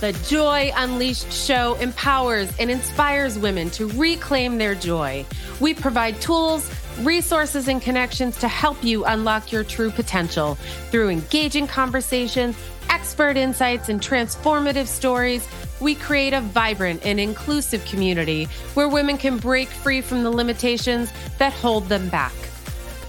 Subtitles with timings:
[0.00, 5.24] The Joy Unleashed show empowers and inspires women to reclaim their joy.
[5.58, 6.70] We provide tools,
[7.00, 10.56] resources, and connections to help you unlock your true potential
[10.90, 12.58] through engaging conversations,
[12.90, 15.48] expert insights, and transformative stories.
[15.80, 21.10] We create a vibrant and inclusive community where women can break free from the limitations
[21.38, 22.34] that hold them back.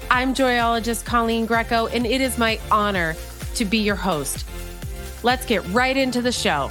[0.10, 3.18] I'm joyologist Colleen Greco, and it is my honor
[3.56, 4.46] to be your host.
[5.24, 6.70] Let's get right into the show.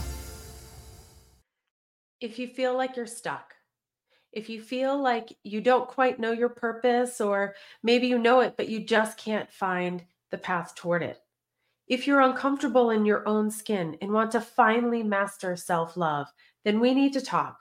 [2.21, 3.55] If you feel like you're stuck,
[4.33, 8.55] if you feel like you don't quite know your purpose, or maybe you know it,
[8.57, 11.19] but you just can't find the path toward it,
[11.89, 16.29] if you're uncomfortable in your own skin and want to finally master self love,
[16.65, 17.59] then we need to talk.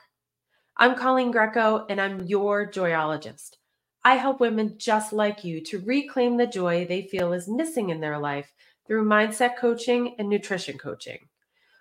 [0.77, 3.55] I'm Colleen Greco, and I'm your joyologist.
[4.03, 8.02] I help women just like you to reclaim the joy they feel is missing in
[8.02, 8.53] their life
[8.88, 11.20] through mindset coaching and nutrition coaching.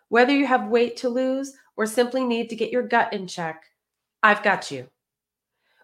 [0.08, 3.64] Whether you have weight to lose or simply need to get your gut in check,
[4.22, 4.88] I've got you.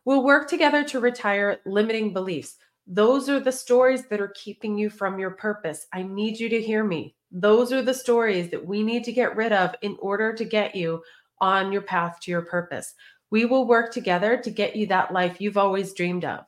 [0.05, 2.57] We'll work together to retire limiting beliefs.
[2.87, 5.87] Those are the stories that are keeping you from your purpose.
[5.93, 7.15] I need you to hear me.
[7.31, 10.75] Those are the stories that we need to get rid of in order to get
[10.75, 11.03] you
[11.41, 12.95] on your path to your purpose.
[13.31, 16.45] We will work together to get you that life you've always dreamed of.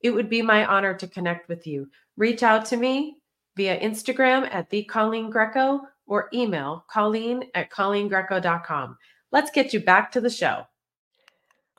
[0.00, 1.88] It would be my honor to connect with you.
[2.16, 3.18] Reach out to me
[3.56, 8.96] via Instagram at the Colleen Greco or email Colleen at ColleenGreco.com.
[9.32, 10.64] Let's get you back to the show.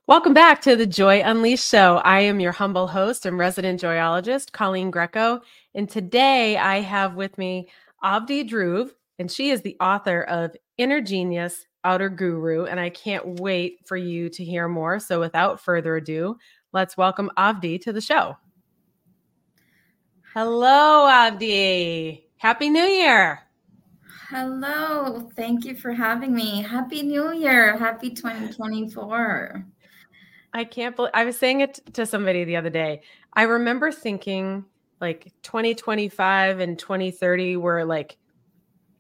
[0.08, 1.98] Welcome back to the Joy Unleashed show.
[1.98, 5.42] I am your humble host and resident joyologist, Colleen Greco.
[5.74, 7.70] And today I have with me
[8.04, 12.66] Avadhi Dhruv, and she is the author of Inner Genius Outer Guru.
[12.66, 15.00] And I can't wait for you to hear more.
[15.00, 16.38] So without further ado,
[16.72, 18.38] let's welcome Avadhi to the show.
[20.36, 22.24] Hello, Avadhi.
[22.36, 23.40] Happy New Year.
[24.28, 25.30] Hello.
[25.34, 26.62] Thank you for having me.
[26.62, 27.78] Happy New Year.
[27.78, 29.66] Happy 2024.
[30.54, 33.04] I can't believe I was saying it to somebody the other day.
[33.32, 34.66] I remember thinking
[35.00, 38.18] like 2025 and 2030 were like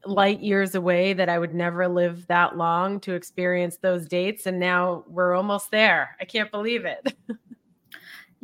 [0.05, 4.45] light years away that I would never live that long to experience those dates.
[4.45, 6.15] And now we're almost there.
[6.21, 7.13] I can't believe it.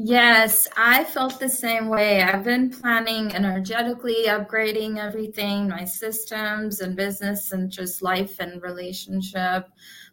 [0.03, 2.21] Yes, I felt the same way.
[2.23, 9.67] I've been planning energetically, upgrading everything, my systems and business and just life and relationship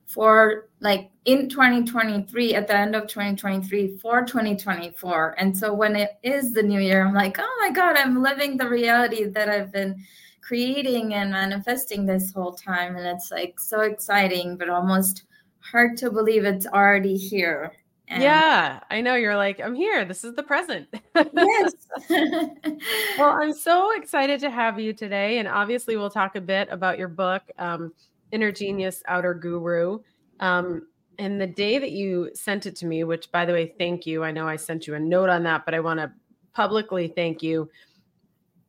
[0.05, 5.37] for like in 2023 at the end of 2023 for 2024.
[5.39, 8.57] And so when it is the new year, I'm like, "Oh my god, I'm living
[8.59, 10.05] the reality that I've been
[10.43, 15.25] creating and manifesting this whole time and it's like so exciting but almost
[15.61, 17.73] hard to believe it's already here."
[18.09, 19.15] And yeah, I know.
[19.15, 20.05] You're like, I'm here.
[20.05, 20.89] This is the present.
[21.15, 21.73] yes.
[23.19, 25.39] well, I'm so excited to have you today.
[25.39, 27.93] And obviously, we'll talk a bit about your book, um,
[28.33, 29.99] Inner Genius, Outer Guru.
[30.41, 30.87] Um,
[31.19, 34.25] and the day that you sent it to me, which by the way, thank you.
[34.25, 36.13] I know I sent you a note on that, but I want to
[36.55, 37.69] publicly thank you.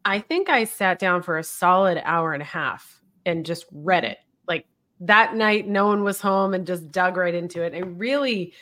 [0.04, 4.04] I think I sat down for a solid hour and a half and just read
[4.04, 4.18] it.
[4.48, 4.66] Like
[5.02, 7.76] that night, no one was home and just dug right into it.
[7.76, 8.54] I really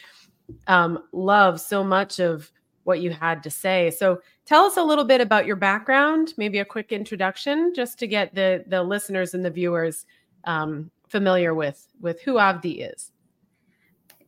[0.68, 2.52] um, love so much of
[2.84, 3.92] what you had to say.
[3.92, 8.08] So tell us a little bit about your background, maybe a quick introduction, just to
[8.08, 10.06] get the the listeners and the viewers
[10.46, 13.12] um, familiar with with who Avadhi is.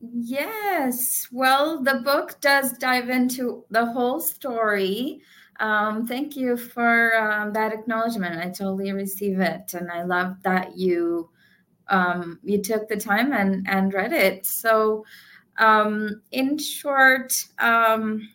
[0.00, 5.20] Yes, well, the book does dive into the whole story.
[5.58, 8.40] Um, thank you for um, that acknowledgement.
[8.40, 11.30] I totally receive it, and I love that you
[11.88, 14.46] um, you took the time and and read it.
[14.46, 15.04] So
[15.60, 18.28] um, in short, um,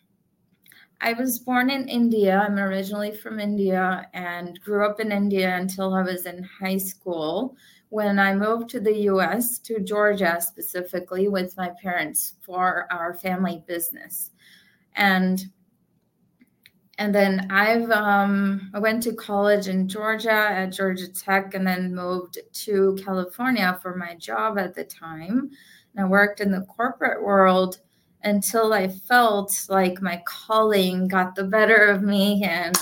[1.00, 2.38] I was born in India.
[2.38, 7.56] I'm originally from India and grew up in India until I was in high school.
[7.90, 13.62] When I moved to the US, to Georgia specifically, with my parents for our family
[13.66, 14.30] business.
[14.94, 15.44] And
[16.98, 21.94] and then I've um, I went to college in Georgia at Georgia Tech, and then
[21.94, 25.50] moved to California for my job at the time.
[25.98, 27.78] I worked in the corporate world
[28.22, 32.76] until I felt like my calling got the better of me and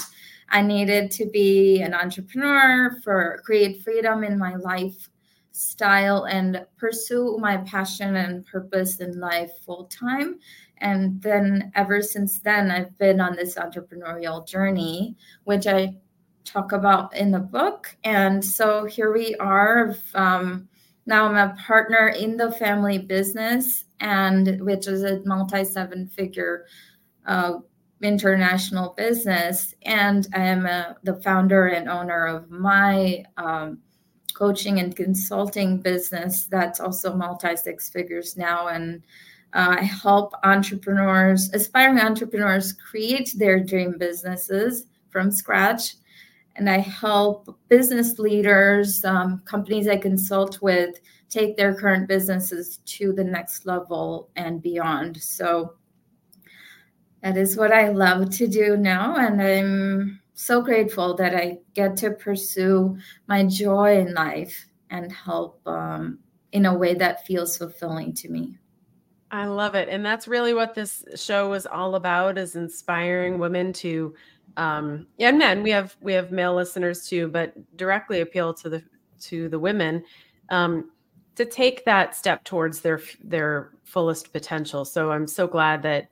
[0.48, 7.58] I needed to be an entrepreneur for create freedom in my lifestyle and pursue my
[7.58, 10.38] passion and purpose in life full time.
[10.78, 15.96] And then ever since then, I've been on this entrepreneurial journey, which I
[16.44, 17.96] talk about in the book.
[18.04, 19.96] And so here we are.
[20.14, 20.68] Um,
[21.06, 26.66] now I'm a partner in the family business, and which is a multi seven figure
[27.26, 27.58] uh,
[28.02, 29.74] international business.
[29.82, 33.78] And I am a, the founder and owner of my um,
[34.34, 38.68] coaching and consulting business that's also multi six figures now.
[38.68, 39.02] And
[39.52, 45.94] uh, I help entrepreneurs, aspiring entrepreneurs, create their dream businesses from scratch.
[46.56, 53.12] And I help business leaders, um, companies I consult with, take their current businesses to
[53.12, 55.20] the next level and beyond.
[55.20, 55.74] So
[57.22, 59.16] that is what I love to do now.
[59.16, 65.60] And I'm so grateful that I get to pursue my joy in life and help
[65.66, 66.18] um,
[66.52, 68.58] in a way that feels fulfilling to me.
[69.30, 69.88] I love it.
[69.88, 74.14] And that's really what this show is all about is inspiring women to
[74.56, 78.82] um and men we have we have male listeners too but directly appeal to the
[79.20, 80.02] to the women
[80.50, 80.90] um
[81.34, 84.84] to take that step towards their their fullest potential.
[84.84, 86.08] So i'm so glad that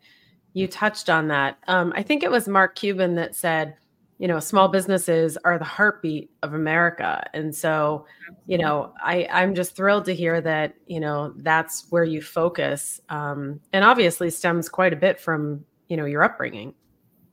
[0.53, 1.59] you touched on that.
[1.69, 3.77] Um i think it was mark cuban that said
[4.19, 7.25] you know small businesses are the heartbeat of america.
[7.35, 8.07] And so
[8.47, 13.01] you know i i'm just thrilled to hear that you know that's where you focus
[13.09, 16.75] um, and obviously stems quite a bit from you know your upbringing.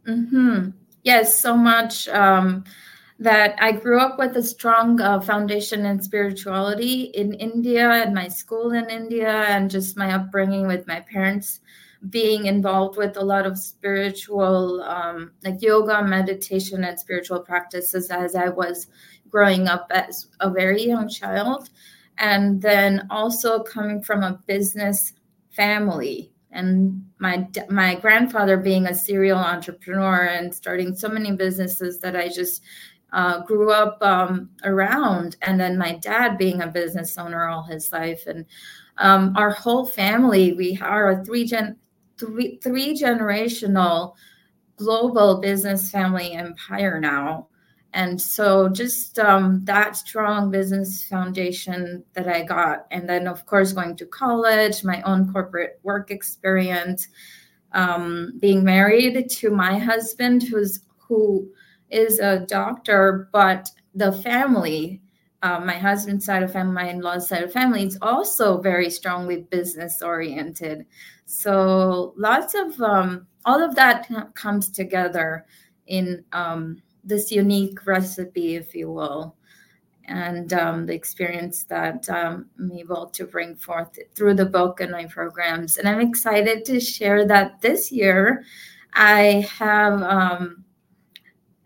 [0.07, 0.69] Mm-hmm.
[1.09, 2.63] Yes so much um,
[3.17, 8.27] that i grew up with a strong uh, foundation in spirituality in india and my
[8.27, 11.59] school in india and just my upbringing with my parents
[12.09, 18.35] being involved with a lot of spiritual, um, like yoga, meditation, and spiritual practices as
[18.35, 18.87] I was
[19.29, 21.69] growing up as a very young child.
[22.17, 25.13] And then also coming from a business
[25.51, 32.15] family and my my grandfather being a serial entrepreneur and starting so many businesses that
[32.15, 32.63] I just
[33.11, 37.91] uh, grew up um, around, and then my dad being a business owner all his
[37.91, 38.45] life, and
[38.97, 41.77] um, our whole family we are a three gen
[42.17, 44.15] three three generational
[44.77, 47.48] global business family empire now
[47.93, 53.73] and so just um, that strong business foundation that i got and then of course
[53.73, 57.07] going to college my own corporate work experience
[57.73, 61.49] um, being married to my husband who's who
[61.89, 65.01] is a doctor but the family
[65.41, 69.43] uh, my husband's side of family, my in-laws side of family, is also very strongly
[69.43, 70.85] business oriented.
[71.25, 75.45] So lots of um, all of that comes together
[75.87, 79.35] in um, this unique recipe, if you will,
[80.05, 84.91] and um, the experience that um, I'm able to bring forth through the book and
[84.91, 85.77] my programs.
[85.77, 88.43] And I'm excited to share that this year
[88.93, 90.63] I have um,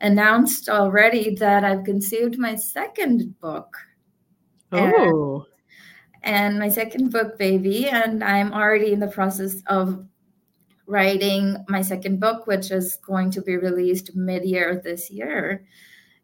[0.02, 3.78] announced already that I've conceived my second book.
[4.72, 5.46] Oh.
[6.24, 7.88] And, and my second book, Baby.
[7.90, 10.06] And I'm already in the process of
[10.94, 15.66] writing my second book, which is going to be released mid year this year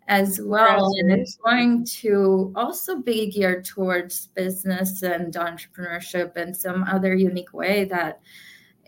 [0.07, 0.91] as well.
[0.99, 7.53] And it's going to also be geared towards business and entrepreneurship in some other unique
[7.53, 8.21] way that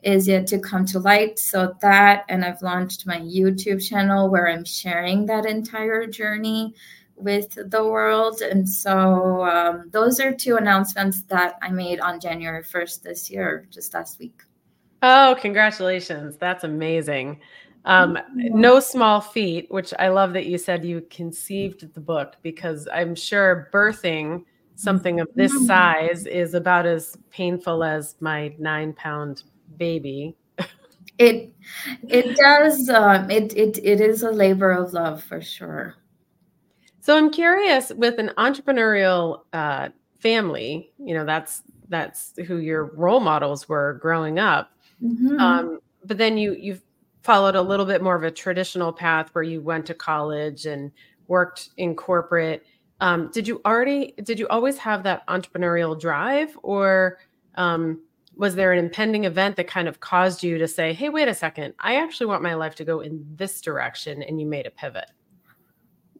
[0.04, 1.40] is yet to come to light.
[1.40, 6.76] So that, and I've launched my YouTube channel where I'm sharing that entire journey
[7.16, 8.42] with the world.
[8.42, 13.68] And so um, those are two announcements that I made on January 1st this year,
[13.72, 14.42] just last week.
[15.02, 16.38] Oh, congratulations.
[16.38, 17.40] That's amazing.
[17.86, 22.88] Um, no small feat, which I love that you said you conceived the book because
[22.94, 24.46] I'm sure birthing
[24.76, 25.66] something of this mm-hmm.
[25.66, 29.44] size is about as painful as my nine pound
[29.78, 30.36] baby.
[31.18, 31.54] it
[32.08, 35.96] it does um, it, it it is a labor of love for sure.
[37.00, 39.90] So I'm curious with an entrepreneurial uh,
[40.20, 44.72] family, you know, that's that's who your role models were growing up.
[45.04, 45.40] Mm-hmm.
[45.40, 46.84] Um, but then you you've
[47.22, 50.92] followed a little bit more of a traditional path where you went to college and
[51.28, 52.66] worked in corporate.
[53.00, 57.20] Um, did you already did you always have that entrepreneurial drive or
[57.56, 58.02] um,
[58.36, 61.34] was there an impending event that kind of caused you to say, hey, wait a
[61.34, 64.24] second, I actually want my life to go in this direction?
[64.24, 65.12] And you made a pivot?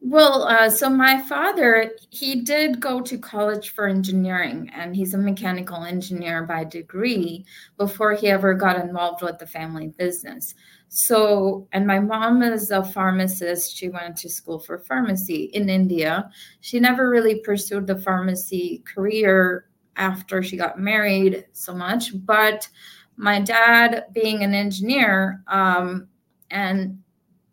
[0.04, 5.18] Well, uh, so my father, he did go to college for engineering, and he's a
[5.18, 7.46] mechanical engineer by degree
[7.78, 10.54] before he ever got involved with the family business.
[10.88, 13.76] So, and my mom is a pharmacist.
[13.76, 16.28] She went to school for pharmacy in India.
[16.60, 19.66] She never really pursued the pharmacy career
[19.96, 22.10] after she got married so much.
[22.26, 22.68] But
[23.16, 26.08] my dad, being an engineer, um,
[26.50, 26.98] and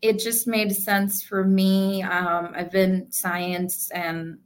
[0.02, 2.04] it just made sense for me.
[2.04, 4.38] Um, I've been science and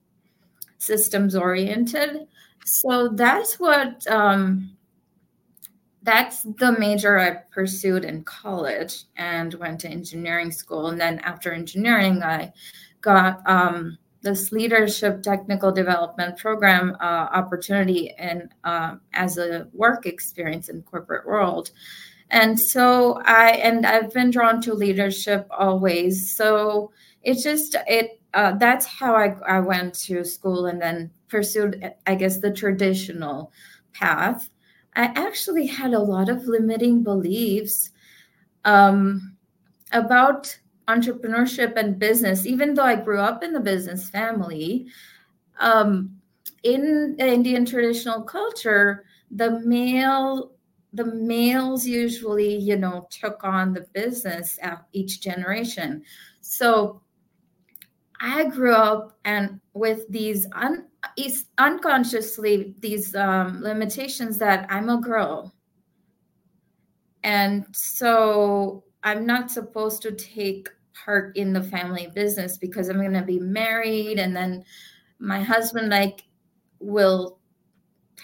[0.78, 2.28] systems oriented.
[2.66, 4.76] So that's what um,
[6.04, 10.88] that's the major I pursued in college and went to engineering school.
[10.88, 12.52] And then after engineering, I
[13.02, 20.70] got um, this leadership technical development program uh, opportunity and uh, as a work experience
[20.70, 21.72] in corporate world
[22.30, 26.36] and so i and i've been drawn to leadership always.
[26.36, 31.84] So it's just it uh, that's how I, I went to school and then pursued
[32.08, 33.52] i guess the traditional
[33.94, 34.50] path.
[34.96, 37.92] I actually had a lot of limiting beliefs
[38.66, 39.36] um,
[39.92, 44.88] about entrepreneurship and business, even though I grew up in the business family,
[45.60, 46.16] um,
[46.64, 50.52] in Indian traditional culture, the male
[50.94, 56.04] the males usually you know took on the business at each generation.
[56.42, 57.02] So
[58.22, 60.88] i grew up and with these un,
[61.58, 65.54] unconsciously these um, limitations that i'm a girl.
[67.24, 73.14] And so I'm not supposed to take part in the family business because I'm going
[73.14, 74.64] to be married and then
[75.20, 76.24] my husband like
[76.80, 77.40] will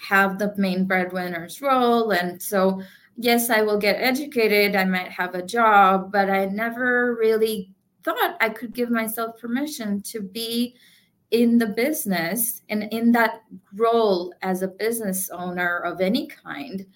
[0.08, 2.10] have the main breadwinner's role.
[2.10, 2.82] And so
[3.16, 4.76] yes I will get educated.
[4.76, 10.02] I might have a job but I never really thought I could give myself permission
[10.02, 10.74] to be
[11.30, 13.42] in the business and in that
[13.74, 16.86] role as a business owner of any kind.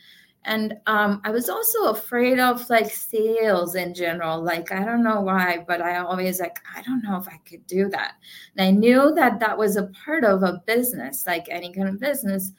[0.47, 4.43] And um, i was also afraid of like sales in general.
[4.43, 7.67] Like i don't know why but i always like i don't know if i could
[7.67, 8.15] do that.
[8.57, 12.01] And i knew that that was a part of a business like any kind of
[12.01, 12.53] business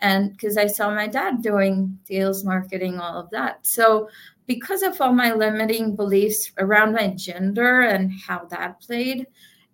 [0.00, 4.08] and because i saw my dad doing deals, marketing all of that so
[4.46, 9.26] because of all my limiting beliefs around my gender and how that played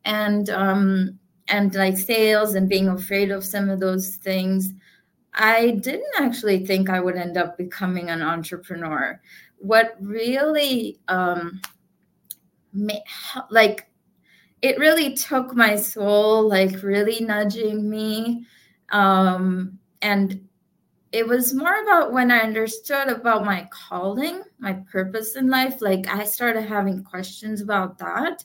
[0.04, 1.18] and um
[1.48, 4.72] and like sales and being afraid of some of those things
[5.36, 9.20] I didn't actually think I would end up becoming an entrepreneur.
[9.58, 11.60] What really, um,
[13.50, 13.86] like,
[14.62, 18.46] it really took my soul, like, really nudging me.
[18.90, 20.48] Um, and
[21.10, 25.80] it was more about when I understood about my calling, my purpose in life.
[25.80, 28.44] Like, I started having questions about that.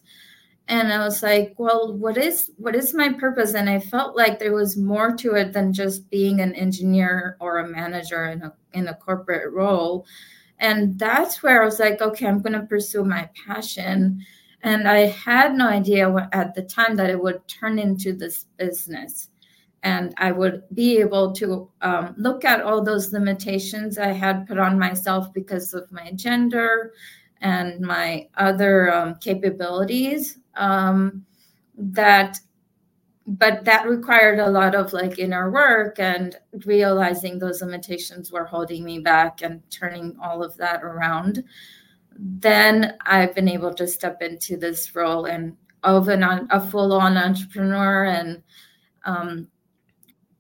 [0.68, 3.56] And i was like well what is what is my purpose?
[3.56, 7.58] And i felt like there was more to it than just being an engineer or
[7.58, 10.06] a manager in a in a corporate role.
[10.60, 14.22] And that's where i was like okay i'm going to pursue my passion.
[14.64, 19.32] And i had no idea at the time that it would turn into this business
[19.84, 24.58] and i would be able to um, look at all those limitations i had put
[24.58, 26.94] on myself because of my gender
[27.42, 31.26] and my other um, capabilities um,
[31.76, 32.40] that
[33.28, 36.36] but that required a lot of like inner work and
[36.66, 41.44] realizing those limitations were holding me back and turning all of that around.
[42.18, 48.06] Then i've been able to step into this role and of an a full-on entrepreneur
[48.06, 48.44] and
[49.06, 49.48] um,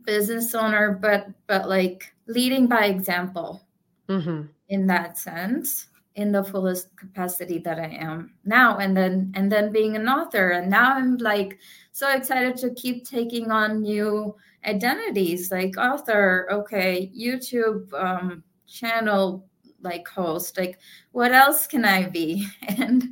[0.05, 3.65] business owner but but like leading by example
[4.09, 4.43] mm-hmm.
[4.69, 9.71] in that sense in the fullest capacity that I am now and then and then
[9.71, 11.59] being an author and now I'm like
[11.91, 19.45] so excited to keep taking on new identities like author okay YouTube um, channel
[19.81, 20.79] like host like
[21.11, 23.05] what else can I be and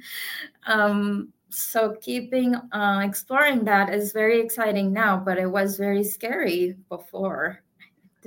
[0.67, 6.75] um so keeping uh, exploring that is very exciting now but it was very scary
[6.89, 7.61] before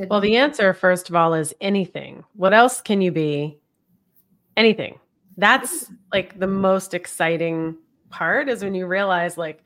[0.08, 3.58] well the answer first of all is anything what else can you be
[4.56, 4.98] anything.
[5.36, 7.76] That's like the most exciting
[8.10, 9.62] part is when you realize like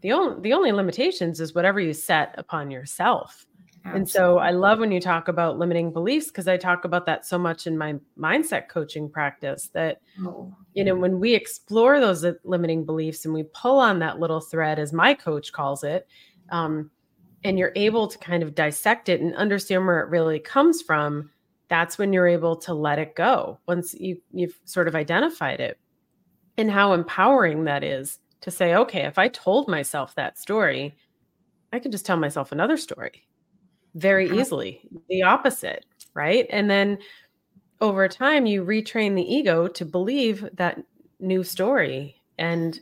[0.00, 3.46] the only the only limitations is whatever you set upon yourself.
[3.84, 4.00] Absolutely.
[4.00, 7.26] And so I love when you talk about limiting beliefs because I talk about that
[7.26, 10.54] so much in my mindset coaching practice that oh.
[10.72, 14.78] you know when we explore those limiting beliefs and we pull on that little thread
[14.78, 16.08] as my coach calls it
[16.50, 16.90] um,
[17.44, 21.30] and you're able to kind of dissect it and understand where it really comes from
[21.68, 25.78] that's when you're able to let it go once you you've sort of identified it
[26.56, 30.96] and how empowering that is to say okay if i told myself that story
[31.70, 33.26] i can just tell myself another story
[33.94, 34.40] very uh-huh.
[34.40, 35.84] easily the opposite
[36.14, 36.98] right and then
[37.80, 40.80] over time you retrain the ego to believe that
[41.20, 42.80] new story and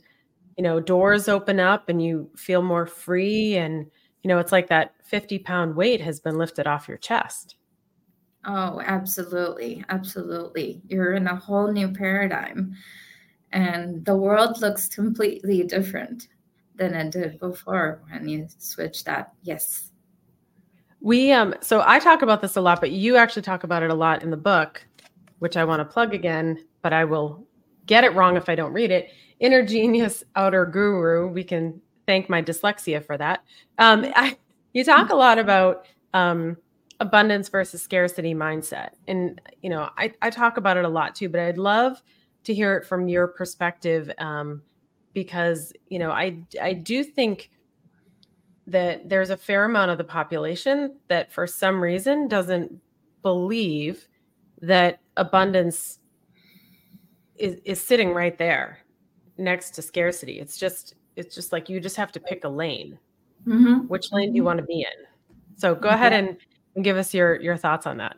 [0.56, 3.86] you know doors open up and you feel more free and
[4.22, 7.56] you know it's like that 50 pound weight has been lifted off your chest
[8.44, 9.84] Oh, absolutely.
[9.88, 10.82] Absolutely.
[10.88, 12.74] You're in a whole new paradigm.
[13.52, 16.28] And the world looks completely different
[16.74, 19.32] than it did before when you switch that.
[19.42, 19.91] Yes.
[21.02, 23.90] We um so I talk about this a lot, but you actually talk about it
[23.90, 24.86] a lot in the book,
[25.40, 27.44] which I want to plug again, but I will
[27.86, 29.10] get it wrong if I don't read it.
[29.40, 31.26] Inner Genius Outer Guru.
[31.26, 33.42] We can thank my dyslexia for that.
[33.78, 34.36] Um, I,
[34.72, 36.56] you talk a lot about um,
[37.00, 41.28] abundance versus scarcity mindset, and you know, I, I talk about it a lot too.
[41.28, 42.02] But I'd love
[42.44, 44.62] to hear it from your perspective um,
[45.12, 47.50] because you know, I I do think
[48.72, 52.72] that there's a fair amount of the population that for some reason doesn't
[53.22, 54.08] believe
[54.60, 55.98] that abundance
[57.36, 58.78] is, is sitting right there
[59.38, 60.40] next to scarcity.
[60.40, 62.98] It's just it's just like you just have to pick a lane.
[63.46, 63.86] Mm-hmm.
[63.88, 64.46] Which lane do you mm-hmm.
[64.46, 65.06] want to be in?
[65.56, 66.36] So go ahead and,
[66.74, 68.16] and give us your your thoughts on that.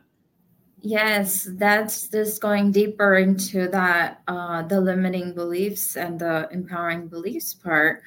[0.79, 7.53] Yes, that's just going deeper into that uh, the limiting beliefs and the empowering beliefs
[7.53, 8.03] part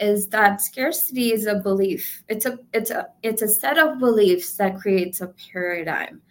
[0.00, 2.22] is that scarcity is a belief.
[2.28, 6.22] It's a it's a it's a set of beliefs that creates a paradigm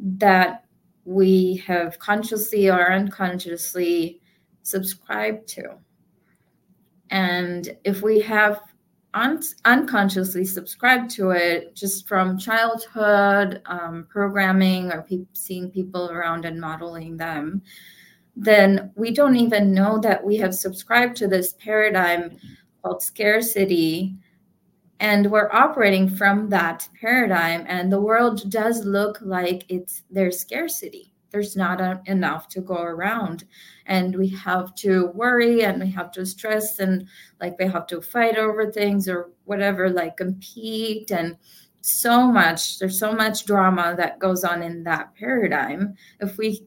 [0.00, 0.64] that
[1.04, 4.20] we have consciously or unconsciously
[4.62, 5.76] subscribed to.
[7.10, 8.60] And if we have
[9.12, 16.44] un- unconsciously subscribed to it just from childhood um, programming or pe- seeing people around
[16.44, 17.62] and modeling them,
[18.34, 22.36] then we don't even know that we have subscribed to this paradigm
[22.84, 24.14] called scarcity
[25.00, 31.12] and we're operating from that paradigm and the world does look like it's there's scarcity.
[31.30, 33.44] There's not a, enough to go around
[33.86, 37.08] and we have to worry and we have to stress and
[37.40, 41.36] like we have to fight over things or whatever like compete and
[41.80, 45.94] so much there's so much drama that goes on in that paradigm.
[46.20, 46.66] If we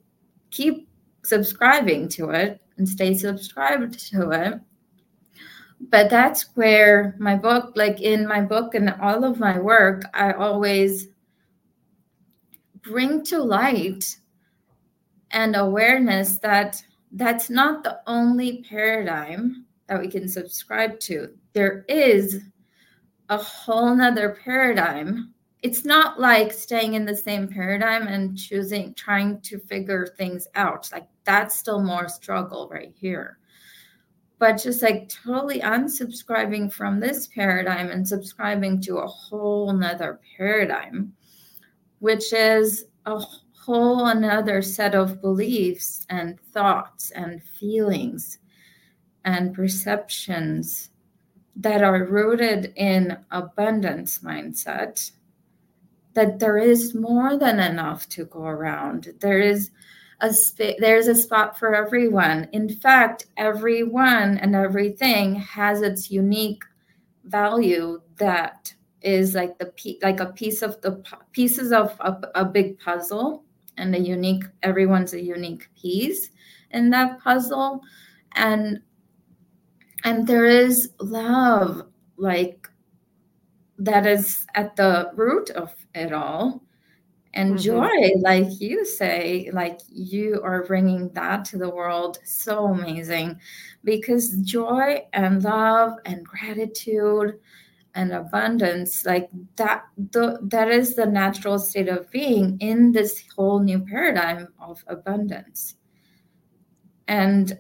[0.51, 0.89] keep
[1.24, 4.59] subscribing to it and stay subscribed to it
[5.79, 10.31] but that's where my book like in my book and all of my work i
[10.31, 11.10] always
[12.81, 14.17] bring to light
[15.31, 16.81] and awareness that
[17.12, 21.29] that's not the only paradigm that we can subscribe to.
[21.53, 22.41] There is
[23.29, 25.34] a whole nother paradigm.
[25.63, 30.89] It's not like staying in the same paradigm and choosing trying to figure things out.
[30.91, 33.39] Like that's still more struggle right here
[34.39, 41.13] but just like totally unsubscribing from this paradigm and subscribing to a whole nother paradigm,
[42.00, 43.19] which is a
[43.54, 48.39] whole another set of beliefs and thoughts and feelings
[49.26, 50.91] and perceptions
[51.56, 55.12] that are rooted in abundance mindset
[56.13, 59.13] that there is more than enough to go around.
[59.19, 59.71] There is
[60.21, 62.49] a sp- there's a spot for everyone.
[62.51, 66.63] In fact, everyone and everything has its unique
[67.25, 72.80] value that is like the like a piece of the pieces of a, a big
[72.80, 73.43] puzzle
[73.77, 76.32] and a unique everyone's a unique piece
[76.71, 77.82] in that puzzle
[78.34, 78.80] and
[80.03, 81.84] and there is love
[82.17, 82.67] like
[83.77, 86.63] that is at the root of it all
[87.38, 87.63] and mm-hmm.
[87.63, 93.39] joy like you say like you are bringing that to the world so amazing
[93.84, 97.39] because joy and love and gratitude
[97.93, 103.60] and abundance like that the, that is the natural state of being in this whole
[103.60, 105.76] new paradigm of abundance
[107.08, 107.60] and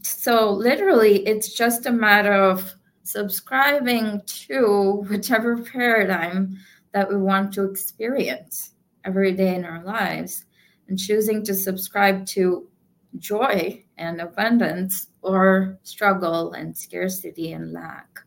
[0.00, 6.58] so literally it's just a matter of subscribing to whichever paradigm
[6.96, 8.70] that we want to experience
[9.04, 10.46] every day in our lives
[10.88, 12.66] and choosing to subscribe to
[13.18, 18.20] joy and abundance or struggle and scarcity and lack.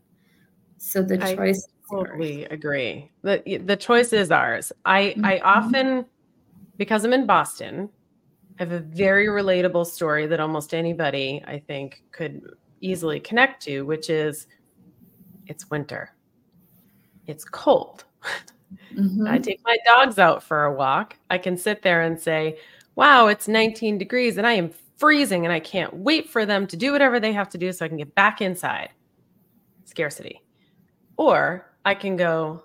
[0.78, 3.10] So the choice I totally agree.
[3.24, 4.72] The the choice is ours.
[4.86, 5.26] I mm-hmm.
[5.26, 6.06] I often
[6.78, 7.90] because I'm in Boston,
[8.60, 12.44] I have a very relatable story that almost anybody I think could
[12.82, 14.46] easily connect to, which is
[15.48, 16.14] it's winter.
[17.26, 18.06] It's cold.
[18.94, 19.28] Mm-hmm.
[19.28, 21.18] I take my dogs out for a walk.
[21.30, 22.58] I can sit there and say,
[22.96, 26.78] wow, it's 19 degrees and I am freezing and I can't wait for them to
[26.78, 28.90] do whatever they have to do so I can get back inside.
[29.86, 30.42] Scarcity.
[31.18, 32.64] Or I can go,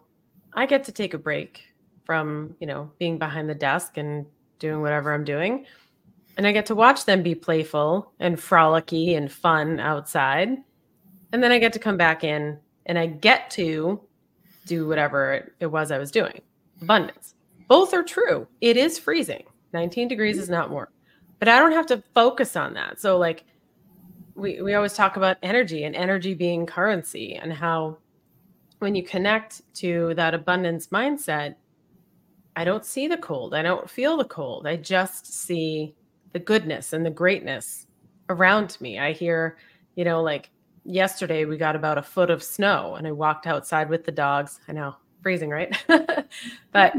[0.52, 1.62] I get to take a break
[2.04, 4.26] from, you know, being behind the desk and
[4.58, 5.66] doing whatever I'm doing.
[6.36, 10.58] And I get to watch them be playful and frolicky and fun outside.
[11.32, 14.00] And then I get to come back in and I get to
[14.64, 16.40] do whatever it was I was doing.
[16.80, 17.34] Abundance.
[17.68, 18.46] Both are true.
[18.60, 19.44] It is freezing.
[19.72, 20.88] 19 degrees is not warm.
[21.38, 23.00] But I don't have to focus on that.
[23.00, 23.44] So like
[24.34, 27.98] we we always talk about energy and energy being currency and how
[28.78, 31.54] when you connect to that abundance mindset,
[32.56, 33.54] I don't see the cold.
[33.54, 34.66] I don't feel the cold.
[34.66, 35.94] I just see
[36.32, 37.86] the goodness and the greatness
[38.28, 38.98] around me.
[38.98, 39.56] I hear,
[39.94, 40.50] you know, like
[40.84, 44.60] yesterday we got about a foot of snow and I walked outside with the dogs.
[44.68, 45.76] I know, freezing, right?
[46.72, 46.94] but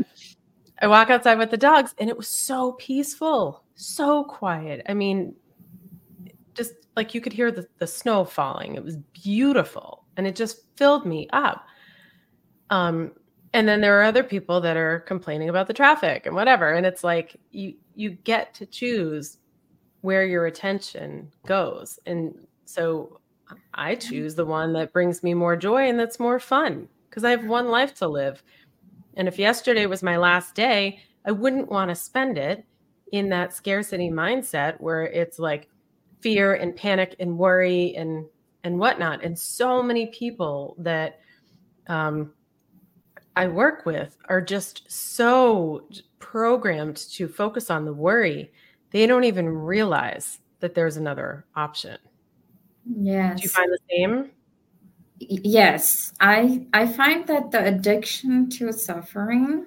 [0.82, 4.82] I walk outside with the dogs and it was so peaceful, so quiet.
[4.89, 5.36] I mean,
[6.54, 8.76] just like you could hear the, the snow falling.
[8.76, 11.65] It was beautiful and it just filled me up.
[12.69, 13.12] Um,
[13.54, 16.74] and then there are other people that are complaining about the traffic and whatever.
[16.74, 19.38] And it's like you you get to choose
[20.02, 21.98] where your attention goes.
[22.06, 23.21] And so
[23.73, 27.31] I choose the one that brings me more joy and that's more fun because I
[27.31, 28.41] have one life to live.
[29.15, 32.65] And if yesterday was my last day, I wouldn't want to spend it
[33.12, 35.69] in that scarcity mindset where it's like
[36.21, 38.25] fear and panic and worry and
[38.63, 39.23] and whatnot.
[39.23, 41.19] And so many people that
[41.88, 42.34] um,
[43.36, 48.51] I work with are just so programmed to focus on the worry,
[48.89, 51.97] they don't even realize that there's another option.
[52.86, 53.38] Yes.
[53.38, 54.32] Do you find the same?
[55.19, 59.65] Yes, I I find that the addiction to suffering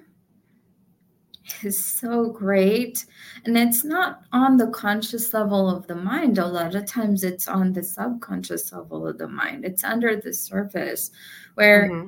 [1.63, 3.05] is so great
[3.45, 7.47] and it's not on the conscious level of the mind a lot of times it's
[7.47, 11.11] on the subconscious level of the mind it's under the surface
[11.55, 12.07] where mm-hmm.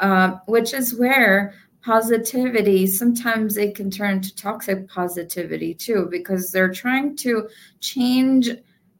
[0.00, 6.72] uh, which is where positivity sometimes it can turn to toxic positivity too because they're
[6.72, 7.48] trying to
[7.80, 8.50] change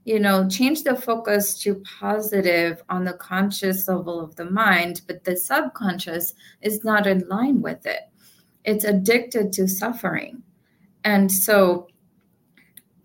[0.04, 5.24] you know, change the focus to positive on the conscious level of the mind, but
[5.24, 8.02] the subconscious is not in line with it.
[8.64, 10.42] It's addicted to suffering.
[11.04, 11.88] And so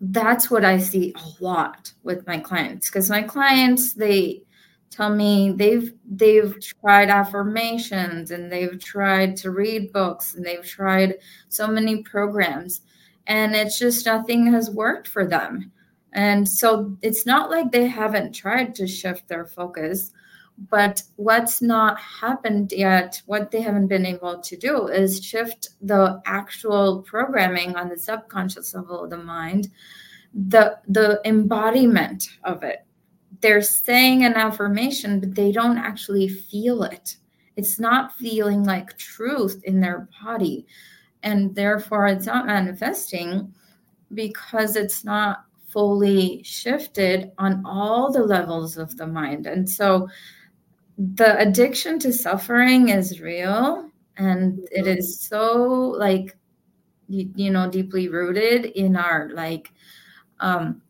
[0.00, 4.42] that's what I see a lot with my clients because my clients, they
[4.90, 11.14] tell me they've they've tried affirmations and they've tried to read books and they've tried
[11.48, 12.80] so many programs
[13.26, 15.70] and it's just nothing has worked for them
[16.12, 20.12] and so it's not like they haven't tried to shift their focus,
[20.70, 26.20] but what's not happened yet, what they haven't been able to do is shift the
[26.26, 29.68] actual programming on the subconscious level of the mind,
[30.34, 32.84] the the embodiment of it.
[33.40, 37.16] They're saying an affirmation, but they don't actually feel it.
[37.54, 40.66] It's not feeling like truth in their body.
[41.22, 43.52] And therefore it's not manifesting
[44.14, 49.46] because it's not fully shifted on all the levels of the mind.
[49.46, 50.08] And so
[50.98, 55.00] the addiction to suffering is real and it mm-hmm.
[55.00, 56.36] so like
[57.08, 59.70] you, you know deeply rooted in our like
[60.40, 60.82] um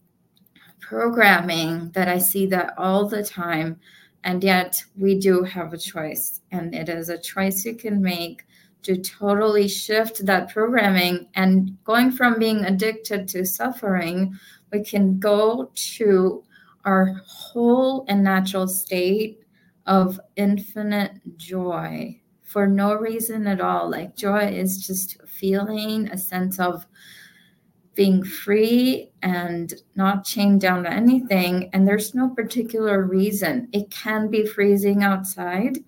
[0.80, 3.78] programming that I see that all the time
[4.24, 8.46] and yet we do have a choice and it is a choice you can make
[8.82, 14.38] to totally shift that programming and going from being addicted to suffering
[14.72, 16.44] we can go to
[16.84, 19.40] our whole and natural state
[19.86, 23.90] of infinite joy for no reason at all.
[23.90, 26.86] Like joy is just feeling a sense of
[27.94, 31.68] being free and not chained down to anything.
[31.72, 33.68] And there's no particular reason.
[33.72, 35.78] It can be freezing outside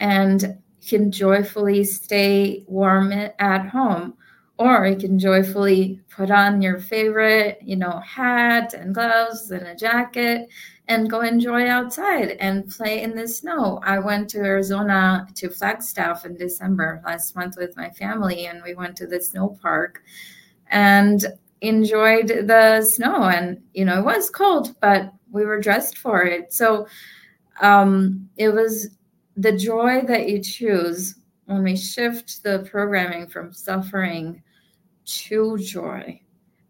[0.00, 4.14] and can joyfully stay warm at home
[4.58, 9.74] or you can joyfully put on your favorite, you know, hat and gloves and a
[9.74, 10.48] jacket
[10.88, 13.78] and go enjoy outside and play in the snow.
[13.84, 18.74] I went to Arizona to Flagstaff in December last month with my family and we
[18.74, 20.02] went to the snow park
[20.70, 21.24] and
[21.60, 26.52] enjoyed the snow and you know, it was cold, but we were dressed for it.
[26.52, 26.88] So
[27.60, 28.88] um it was
[29.36, 31.14] the joy that you choose
[31.46, 34.42] when we shift the programming from suffering
[35.08, 36.20] to joy.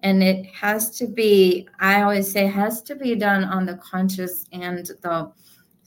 [0.02, 4.46] And it has to be, I always say, has to be done on the conscious
[4.52, 5.32] and the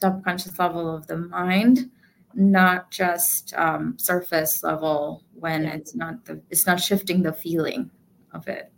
[0.02, 1.90] subconscious level of the mind,
[2.34, 5.74] not just um, surface level when yeah.
[5.76, 7.90] it's not the it's not shifting the feeling
[8.34, 8.72] of it.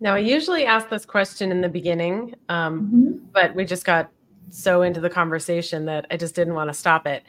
[0.00, 3.24] Now, I usually ask this question in the beginning, um, mm-hmm.
[3.32, 4.10] but we just got
[4.50, 7.22] so into the conversation that I just didn't want to stop it.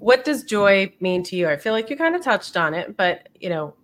[0.00, 1.48] What does joy mean to you?
[1.48, 3.74] I feel like you kind of touched on it, but you know,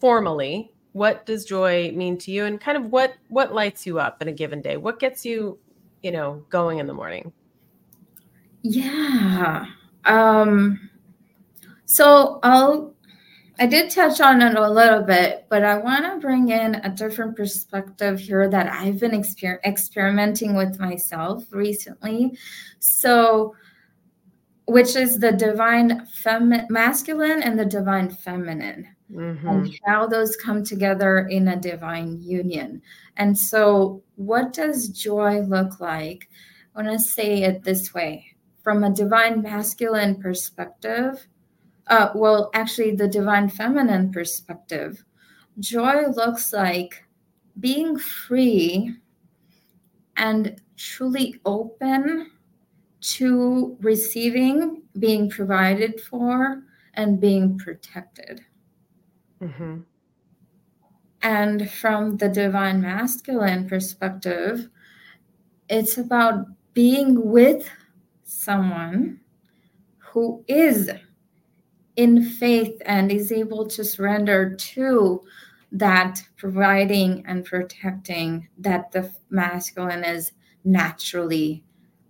[0.00, 4.20] formally, what does joy mean to you and kind of what what lights you up
[4.22, 4.76] in a given day?
[4.76, 5.58] What gets you,
[6.02, 7.32] you know, going in the morning?
[8.62, 9.66] Yeah.
[10.04, 10.90] Um
[11.84, 12.94] so I'll
[13.60, 16.88] I did touch on it a little bit, but I want to bring in a
[16.88, 22.38] different perspective here that I've been exper- experimenting with myself recently.
[22.78, 23.56] So,
[24.66, 29.48] which is the divine fem- masculine and the divine feminine mm-hmm.
[29.48, 32.82] and how those come together in a divine union.
[33.16, 36.28] And so, what does joy look like
[36.78, 41.26] I want to say it this way from a divine masculine perspective,
[41.88, 45.02] uh, well, actually, the divine feminine perspective,
[45.58, 47.04] joy looks like
[47.58, 48.94] being free
[50.16, 52.30] and truly open
[53.00, 56.62] to receiving, being provided for,
[56.94, 58.44] and being protected.
[59.42, 59.80] Mm-hmm.
[61.22, 64.68] And from the divine masculine perspective,
[65.68, 67.68] it's about being with
[68.24, 69.20] someone
[69.98, 70.90] who is
[71.96, 75.20] in faith and is able to surrender to
[75.72, 80.32] that providing and protecting that the masculine is
[80.64, 81.64] naturally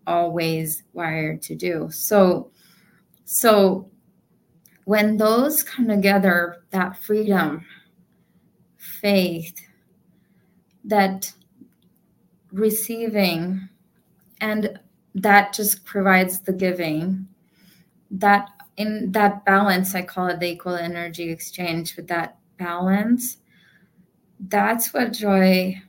[0.07, 1.89] always wired to do.
[1.91, 2.51] So,
[3.25, 3.91] so
[4.89, 7.63] when those come together, that freedom,
[8.79, 9.55] faith,
[10.83, 11.31] that
[12.53, 13.69] receiving,
[14.41, 14.81] and
[15.15, 17.29] that just provides the giving,
[18.11, 18.49] that
[18.79, 23.37] in that balance, I call it the equal energy exchange with that balance.
[24.41, 25.83] That's what joy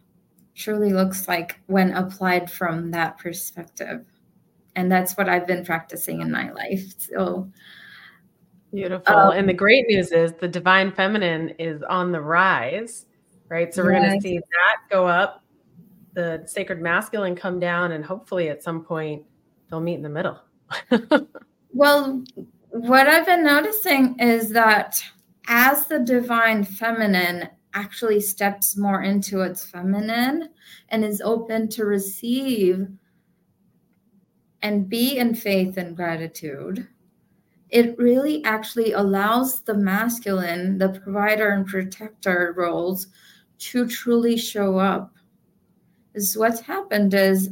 [0.56, 4.04] truly looks like when applied from that perspective.
[4.76, 6.96] And that's what I've been practicing in my life.
[7.00, 7.50] So
[8.74, 9.16] beautiful.
[9.16, 13.06] Um, and the great news is the divine feminine is on the rise,
[13.50, 13.74] right?
[13.74, 14.08] So we're yes.
[14.08, 15.44] going to see that go up,
[16.14, 19.24] the sacred masculine come down, and hopefully at some point
[19.70, 20.40] they'll meet in the middle.
[21.74, 22.24] well,
[22.70, 25.02] what I've been noticing is that
[25.48, 30.50] as the divine feminine actually steps more into its feminine
[30.90, 32.88] and is open to receive
[34.62, 36.88] and be in faith and gratitude,
[37.70, 43.08] it really actually allows the masculine, the provider and protector roles
[43.60, 45.14] to truly show up.
[46.16, 47.52] Is what's happened is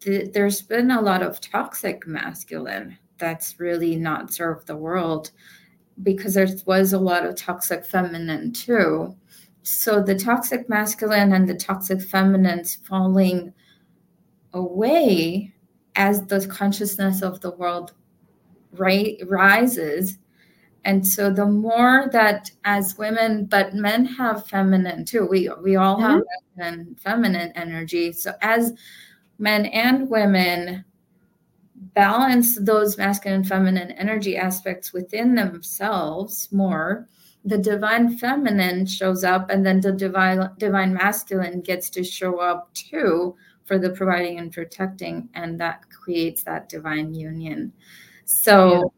[0.00, 5.32] th- there's been a lot of toxic masculine that's really not served the world
[6.02, 9.16] because there was a lot of toxic feminine too.
[9.62, 13.52] So the toxic masculine and the toxic feminine's falling
[14.52, 15.52] away
[15.96, 17.94] as the consciousness of the world
[18.76, 20.18] right, rises.
[20.84, 25.26] And so the more that as women, but men have feminine too.
[25.26, 26.22] We we all have
[26.58, 26.92] mm-hmm.
[26.94, 28.12] feminine energy.
[28.12, 28.72] So as
[29.38, 30.84] men and women
[31.94, 37.08] balance those masculine and feminine energy aspects within themselves more
[37.44, 42.72] the divine feminine shows up and then the divine divine masculine gets to show up
[42.74, 47.72] too for the providing and protecting and that creates that divine union
[48.24, 48.92] so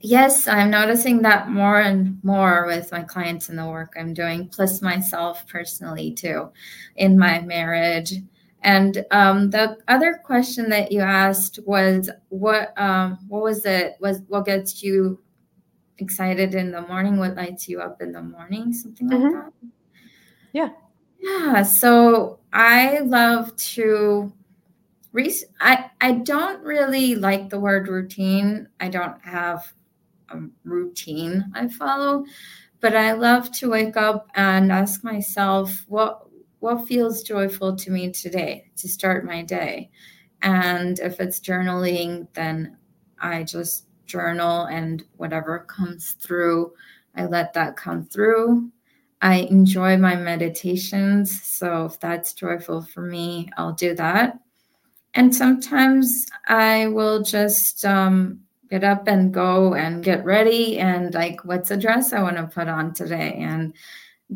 [0.00, 0.18] yeah.
[0.18, 4.48] yes i'm noticing that more and more with my clients in the work i'm doing
[4.48, 6.50] plus myself personally too
[6.96, 8.14] in my marriage
[8.64, 13.96] and um, the other question that you asked was what um, what was it?
[14.00, 15.20] Was what gets you
[15.98, 17.18] excited in the morning?
[17.18, 18.72] What lights you up in the morning?
[18.72, 19.34] Something like mm-hmm.
[19.34, 19.52] that.
[20.54, 20.70] Yeah.
[21.20, 21.62] Yeah.
[21.62, 24.32] So I love to.
[25.60, 28.68] I I don't really like the word routine.
[28.80, 29.72] I don't have
[30.30, 32.24] a routine I follow,
[32.80, 36.26] but I love to wake up and ask myself what
[36.58, 39.90] what feels joyful to me today to start my day.
[40.42, 42.76] And if it's journaling, then
[43.20, 46.72] I just journal and whatever comes through,
[47.14, 48.70] I let that come through.
[49.22, 51.40] I enjoy my meditations.
[51.42, 54.38] So if that's joyful for me, I'll do that.
[55.14, 61.44] And sometimes I will just um, get up and go and get ready and like,
[61.44, 63.34] what's a dress I want to put on today?
[63.38, 63.74] And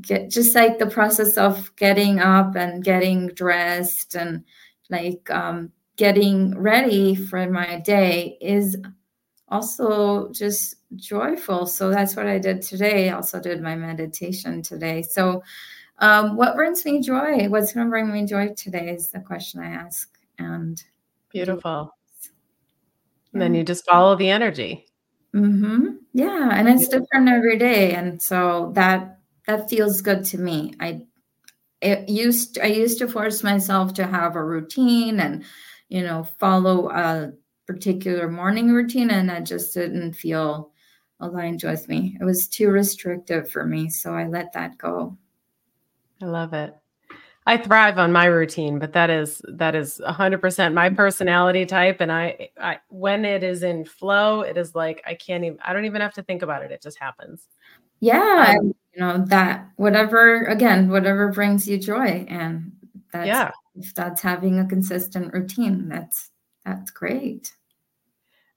[0.00, 4.44] get just like the process of getting up and getting dressed and
[4.90, 8.76] like um, getting ready for my day is
[9.48, 11.66] also just joyful.
[11.66, 13.08] So that's what I did today.
[13.08, 15.02] I also did my meditation today.
[15.02, 15.42] So,
[16.00, 17.48] um, what brings me joy?
[17.48, 20.17] What's going to bring me joy today is the question I ask.
[20.38, 20.82] And
[21.30, 21.94] beautiful.
[23.32, 24.86] And then you just follow the energy.
[25.34, 25.96] Mm-hmm.
[26.12, 26.50] Yeah.
[26.52, 27.94] And it's different every day.
[27.94, 30.74] And so that that feels good to me.
[30.80, 31.02] I
[31.80, 35.44] it used I used to force myself to have a routine and
[35.88, 37.32] you know follow a
[37.66, 40.72] particular morning routine and that just didn't feel
[41.20, 42.16] aligned with me.
[42.20, 45.16] It was too restrictive for me, so I let that go.
[46.22, 46.74] I love it.
[47.48, 52.12] I thrive on my routine, but that is that is 100% my personality type and
[52.12, 55.86] I I when it is in flow, it is like I can't even I don't
[55.86, 56.70] even have to think about it.
[56.72, 57.48] It just happens.
[58.00, 62.70] Yeah, um, you know that whatever again, whatever brings you joy and
[63.12, 63.50] that's Yeah.
[63.76, 66.30] if that's having a consistent routine, that's
[66.66, 67.56] that's great.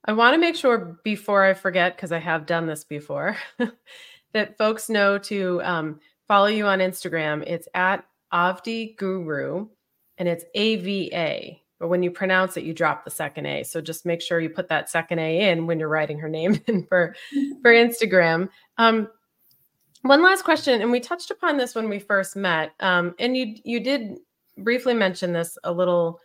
[0.03, 3.37] I want to make sure before I forget, because I have done this before,
[4.33, 7.43] that folks know to um, follow you on Instagram.
[7.47, 9.67] It's at Avadhi Guru
[10.17, 11.57] and it's AVA.
[11.79, 13.63] But when you pronounce it, you drop the second A.
[13.63, 16.61] So just make sure you put that second A in when you're writing her name
[16.67, 17.15] in for,
[17.63, 18.49] for Instagram.
[18.77, 19.07] Um,
[20.03, 22.71] one last question, and we touched upon this when we first met.
[22.79, 24.17] Um, and you you did
[24.57, 26.19] briefly mention this a little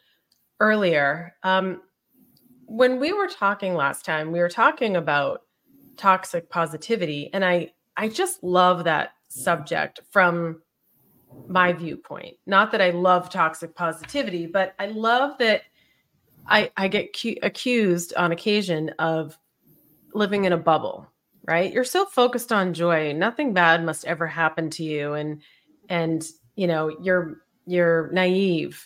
[0.60, 1.34] earlier.
[1.42, 1.82] Um,
[2.66, 5.42] when we were talking last time, we were talking about
[5.96, 10.62] toxic positivity, and I I just love that subject from
[11.48, 12.36] my viewpoint.
[12.46, 15.62] Not that I love toxic positivity, but I love that
[16.46, 19.38] I I get cu- accused on occasion of
[20.14, 21.06] living in a bubble.
[21.44, 21.72] Right?
[21.72, 23.12] You're so focused on joy.
[23.12, 25.42] Nothing bad must ever happen to you, and
[25.88, 28.84] and you know you're you're naive,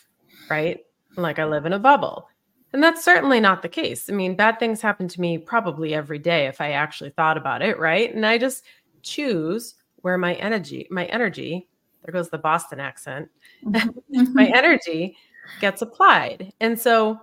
[0.51, 0.81] right?
[1.17, 2.29] Like I live in a bubble.
[2.73, 4.09] And that's certainly not the case.
[4.09, 7.63] I mean, bad things happen to me probably every day if I actually thought about
[7.63, 8.15] it, right?
[8.15, 8.65] And I just
[9.03, 11.69] choose where my energy, my energy,
[12.05, 13.29] there goes the Boston accent,
[13.65, 14.35] mm-hmm.
[14.35, 15.17] my energy
[15.61, 16.53] gets applied.
[16.61, 17.21] And so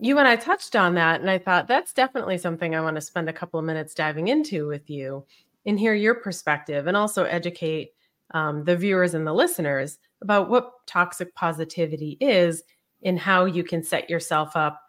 [0.00, 1.20] you and I touched on that.
[1.20, 4.28] And I thought that's definitely something I want to spend a couple of minutes diving
[4.28, 5.24] into with you
[5.66, 7.90] and hear your perspective and also educate
[8.32, 12.62] um, the viewers and the listeners about what toxic positivity is
[13.02, 14.80] and how you can set yourself up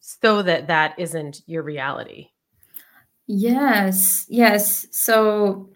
[0.00, 2.28] so that that isn't your reality.
[3.26, 4.86] Yes, yes.
[4.90, 5.70] So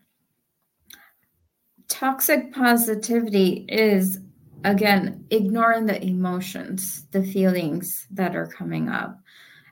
[1.95, 4.19] toxic positivity is
[4.65, 9.21] again ignoring the emotions, the feelings that are coming up.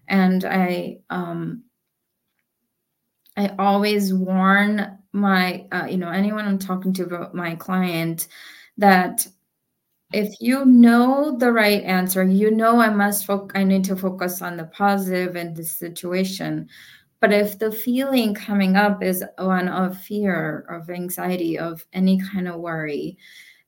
[0.08, 1.64] And I um
[3.36, 8.28] I always warn my uh, you know anyone I'm talking to about my client
[8.76, 9.26] that
[10.12, 14.56] if you know the right answer, you know I must I need to focus on
[14.56, 16.68] the positive in situation.
[17.22, 22.48] But if the feeling coming up is one of fear, of anxiety, of any kind
[22.48, 23.16] of worry,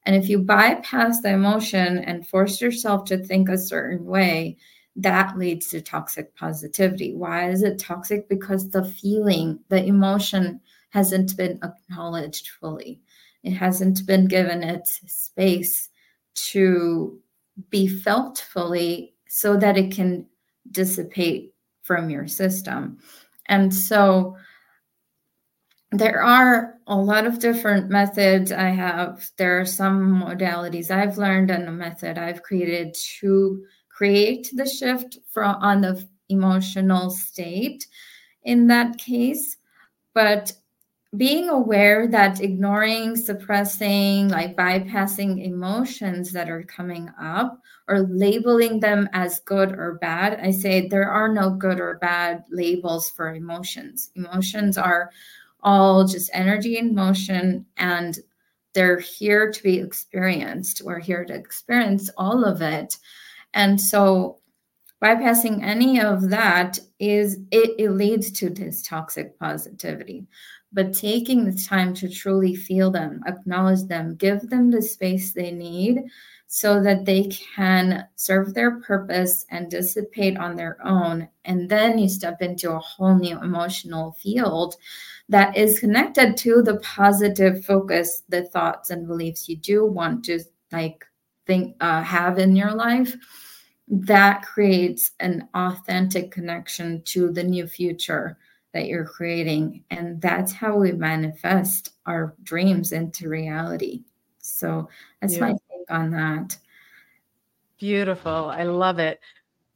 [0.07, 4.57] and if you bypass the emotion and force yourself to think a certain way,
[4.97, 7.14] that leads to toxic positivity.
[7.14, 8.29] Why is it toxic?
[8.29, 13.01] Because the feeling, the emotion hasn't been acknowledged fully.
[13.45, 15.90] It hasn't been given its space
[16.51, 17.21] to
[17.71, 20.27] be felt fully so that it can
[20.73, 22.99] dissipate from your system.
[23.47, 24.37] And so
[25.91, 29.31] there are a lot of different methods I have.
[29.37, 35.19] There are some modalities I've learned and a method I've created to create the shift
[35.31, 37.87] from on the emotional state
[38.43, 39.57] in that case.
[40.15, 40.53] But
[41.16, 49.09] being aware that ignoring, suppressing, like bypassing emotions that are coming up or labeling them
[49.12, 54.11] as good or bad, I say there are no good or bad labels for emotions.
[54.16, 55.11] Emotions are
[55.62, 58.18] all just energy and motion, and
[58.72, 60.83] they're here to be experienced.
[60.85, 62.98] We're here to experience all of it.
[63.53, 64.38] And so
[65.03, 70.27] bypassing any of that is it, it leads to this toxic positivity
[70.75, 75.53] but taking the time to truly feel them, acknowledge them, give them the space they
[75.53, 76.03] need
[76.49, 77.25] so that they
[77.57, 81.29] can serve their purpose and dissipate on their own.
[81.45, 84.77] And then you step into a whole new emotional field
[85.29, 90.41] that is connected to the positive focus, the thoughts and beliefs you do want to
[90.73, 91.05] like
[91.47, 93.17] think uh, have in your life
[93.89, 98.39] that creates an authentic connection to the new future
[98.75, 99.83] that you're creating.
[99.91, 104.03] And that's how we manifest our dreams into reality.
[104.39, 104.89] So
[105.21, 106.59] that's my take on that.
[107.79, 108.51] Beautiful.
[108.51, 109.21] I love it.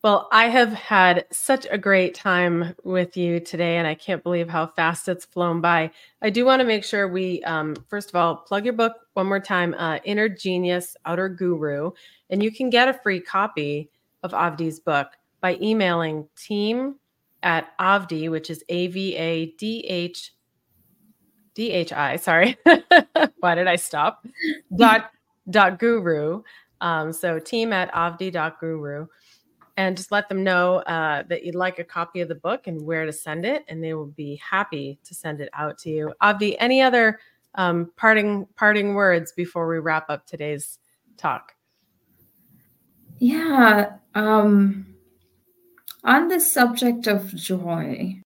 [0.02, 4.48] Well, I have had such a great time with you today, and I can't believe
[4.48, 5.90] how fast it's flown by.
[6.22, 9.26] I do want to make sure we, um, first of all, plug your book one
[9.26, 11.90] more time uh, Inner Genius, Outer Guru.
[12.30, 13.90] And you can get a free copy
[14.22, 15.08] of Avadhi's book
[15.40, 16.96] by emailing team
[17.42, 20.34] at Avadhi, which is A V A D H
[21.54, 22.16] D H I.
[22.16, 22.56] Sorry,
[23.40, 24.26] why did I stop?
[24.76, 25.10] dot
[25.50, 26.42] dot guru.
[26.80, 29.06] Um, so team at Avadhi dot guru,
[29.76, 32.82] and just let them know uh, that you'd like a copy of the book and
[32.82, 36.12] where to send it, and they will be happy to send it out to you.
[36.22, 37.18] Avadhi, any other
[37.54, 40.78] um, parting parting words before we wrap up today's
[41.16, 41.54] talk?
[43.18, 43.96] Yeah.
[44.14, 44.86] Um
[46.08, 48.22] on the subject of joy,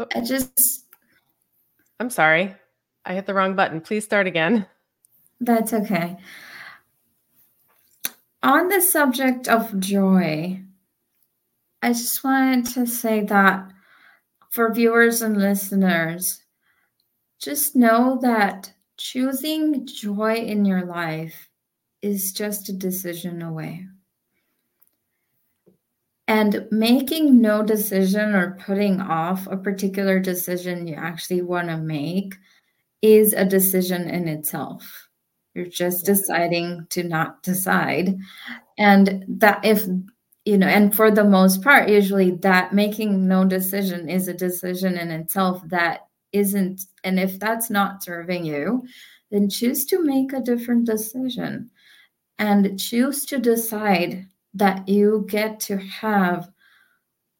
[0.00, 0.06] oh.
[0.14, 0.84] I just.
[2.00, 2.54] I'm sorry.
[3.04, 3.80] I hit the wrong button.
[3.80, 4.66] Please start again.
[5.40, 6.16] That's okay.
[8.42, 10.60] on the subject of joy,
[11.82, 13.70] I just wanted to say that
[14.50, 16.42] for viewers and listeners,
[17.38, 21.48] just know that choosing joy in your life
[22.02, 23.86] is just a decision away.
[26.30, 32.36] And making no decision or putting off a particular decision you actually want to make
[33.02, 35.08] is a decision in itself.
[35.54, 38.16] You're just deciding to not decide.
[38.78, 39.84] And that if
[40.44, 44.96] you know, and for the most part, usually that making no decision is a decision
[44.98, 48.84] in itself that isn't, and if that's not serving you,
[49.32, 51.70] then choose to make a different decision
[52.38, 56.50] and choose to decide that you get to have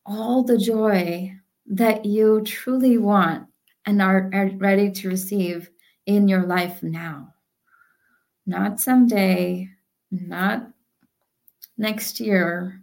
[0.07, 1.33] all the joy
[1.67, 3.47] that you truly want
[3.87, 5.71] and are, are ready to receive
[6.07, 7.35] in your life now.
[8.47, 9.69] Not someday,
[10.11, 10.69] not
[11.79, 12.81] next year,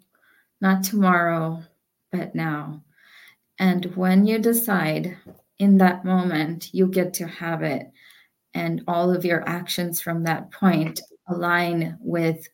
[0.61, 1.63] not tomorrow,
[2.11, 2.83] but now.
[3.59, 5.17] And when you decide
[5.59, 7.91] in that moment, you get to have it.
[8.53, 12.47] And all of your actions from that point align with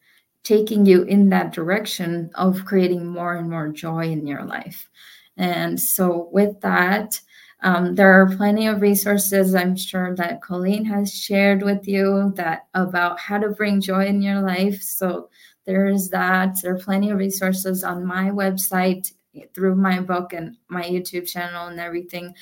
[0.44, 4.90] taking you in that direction of creating more and more joy in your life.
[5.38, 7.20] And so, with that,
[7.64, 12.68] um, there are plenty of resources I'm sure that Colleen has shared with you that
[12.74, 14.82] about how to bring joy in your life.
[14.82, 15.30] So
[15.66, 16.58] there is that.
[16.62, 19.14] There are plenty of resources on my website
[19.54, 22.36] through my book and my YouTube channel and everything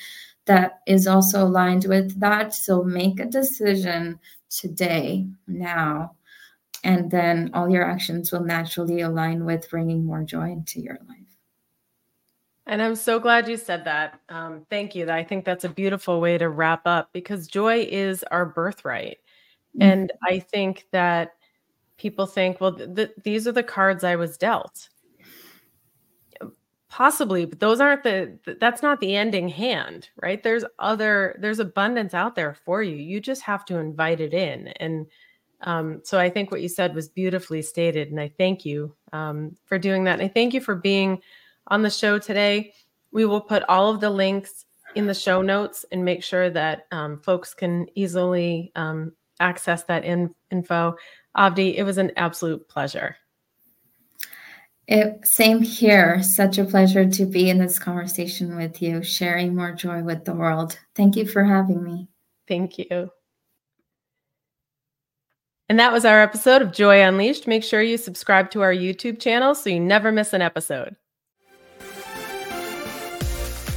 [0.46, 2.52] that is also aligned with that.
[2.52, 4.18] So make a decision
[4.50, 6.16] today, now,
[6.84, 11.18] and then all your actions will naturally align with bringing more joy into your life.
[12.66, 14.20] And I'm so glad you said that.
[14.28, 15.10] Um, thank you.
[15.10, 19.18] I think that's a beautiful way to wrap up because joy is our birthright.
[19.76, 19.82] Mm-hmm.
[19.82, 21.34] And I think that
[21.96, 24.88] people think, well, th- th- these are the cards I was dealt.
[26.88, 30.42] Possibly, but those aren't the, th- that's not the ending hand, right?
[30.42, 32.96] There's other, there's abundance out there for you.
[32.96, 34.68] You just have to invite it in.
[34.78, 35.06] And
[35.62, 38.10] um, so I think what you said was beautifully stated.
[38.10, 40.20] And I thank you um, for doing that.
[40.20, 41.20] And I thank you for being
[41.68, 42.72] on the show today.
[43.12, 46.86] We will put all of the links in the show notes and make sure that
[46.90, 50.96] um, folks can easily um, access that in, info.
[51.36, 53.16] Avadhi, it was an absolute pleasure.
[54.88, 56.22] It, same here.
[56.22, 60.34] Such a pleasure to be in this conversation with you, sharing more joy with the
[60.34, 60.78] world.
[60.94, 62.08] Thank you for having me.
[62.48, 63.10] Thank you.
[65.72, 67.46] And that was our episode of Joy Unleashed.
[67.46, 70.96] Make sure you subscribe to our YouTube channel so you never miss an episode.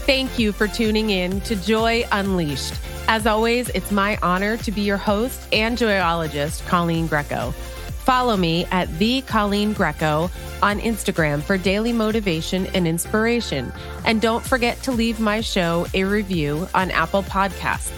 [0.03, 2.73] Thank you for tuning in to Joy Unleashed.
[3.07, 7.51] As always, it's my honor to be your host and joyologist, Colleen Greco.
[7.51, 10.29] Follow me at the Colleen Greco
[10.61, 13.71] on Instagram for daily motivation and inspiration.
[14.03, 17.93] And don't forget to leave my show a review on Apple Podcasts.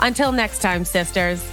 [0.00, 1.46] Until next time, sisters.